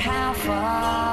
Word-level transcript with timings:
how 0.00 0.32
far. 0.32 1.09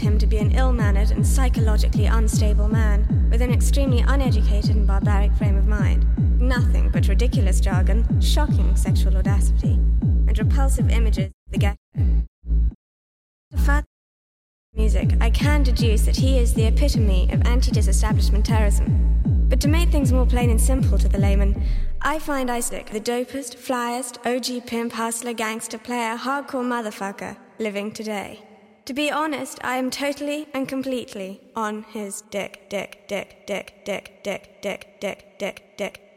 Him 0.00 0.18
to 0.18 0.26
be 0.26 0.38
an 0.38 0.52
ill 0.52 0.72
mannered 0.72 1.10
and 1.10 1.26
psychologically 1.26 2.06
unstable 2.06 2.68
man 2.68 3.28
with 3.30 3.42
an 3.42 3.52
extremely 3.52 4.00
uneducated 4.00 4.74
and 4.74 4.86
barbaric 4.86 5.32
frame 5.34 5.56
of 5.56 5.66
mind. 5.66 6.06
Nothing 6.40 6.90
but 6.90 7.08
ridiculous 7.08 7.60
jargon, 7.60 8.20
shocking 8.20 8.74
sexual 8.74 9.16
audacity, 9.16 9.74
and 10.02 10.38
repulsive 10.38 10.90
images 10.90 11.26
of 11.26 11.52
the 11.52 11.58
ghetto. 11.58 11.76
Music, 14.74 15.10
I 15.20 15.30
can 15.30 15.64
deduce 15.64 16.02
that 16.02 16.16
he 16.16 16.38
is 16.38 16.54
the 16.54 16.64
epitome 16.64 17.28
of 17.32 17.44
anti 17.44 17.72
disestablishment 17.72 18.46
terrorism. 18.46 19.46
But 19.48 19.60
to 19.62 19.68
make 19.68 19.90
things 19.90 20.12
more 20.12 20.24
plain 20.24 20.48
and 20.48 20.60
simple 20.60 20.96
to 20.96 21.08
the 21.08 21.18
layman, 21.18 21.60
I 22.00 22.20
find 22.20 22.48
Isaac 22.48 22.86
the 22.86 23.00
dopest, 23.00 23.56
flyest, 23.56 24.24
OG 24.24 24.66
pimp, 24.66 24.92
hustler, 24.92 25.32
gangster, 25.32 25.76
player, 25.76 26.16
hardcore 26.16 26.64
motherfucker 26.64 27.36
living 27.58 27.90
today. 27.90 28.42
To 28.90 28.94
be 28.94 29.08
honest, 29.08 29.60
I 29.62 29.76
am 29.76 29.88
totally 29.88 30.48
and 30.52 30.66
completely 30.66 31.40
on 31.54 31.84
his 31.92 32.22
dick, 32.22 32.68
dick, 32.68 33.04
dick, 33.06 33.46
dick, 33.46 33.84
dick, 33.84 34.24
dick, 34.24 34.60
dick, 34.60 34.98
dick, 35.00 35.00
dick, 35.00 35.38
dick, 35.38 35.76
dick, 35.78 36.09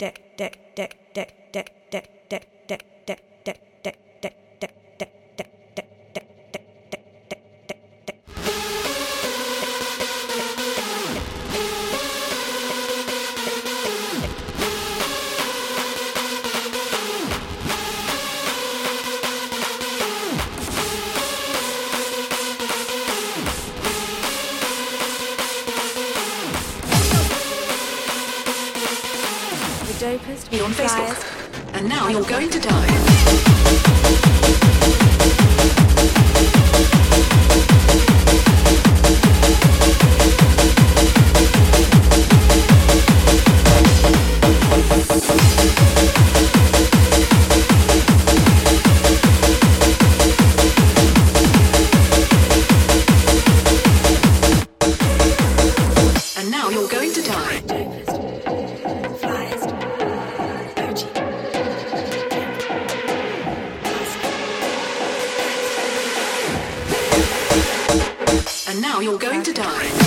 dopest, 30.04 30.52
You're 30.52 30.66
on 30.66 30.72
Facebook. 30.72 31.16
And 31.76 31.88
now 31.88 32.10
you're 32.10 32.26
going 32.26 32.50
to 32.50 32.60
die. 32.60 32.88
And 44.92 45.53
you're 69.04 69.18
going 69.18 69.44
to 69.44 69.52
die. 69.52 70.03